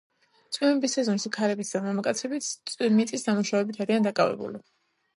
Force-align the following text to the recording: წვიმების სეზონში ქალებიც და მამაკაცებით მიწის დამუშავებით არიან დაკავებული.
წვიმების 0.55 0.97
სეზონში 0.97 1.31
ქალებიც 1.35 1.75
და 1.77 1.83
მამაკაცებით 1.85 2.75
მიწის 2.97 3.31
დამუშავებით 3.31 3.83
არიან 3.89 4.13
დაკავებული. 4.13 4.69